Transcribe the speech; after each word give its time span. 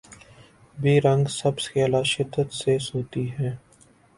be 0.77 0.99
رنگ 0.99 1.27
سبز 1.27 1.63
خیالات 1.67 2.05
شدت 2.05 2.49
سے 2.53 2.79
سوتی 2.79 3.25
ہیں 3.27 3.55